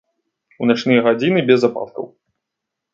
[0.61, 2.13] У начныя гадзіны без ападкаў.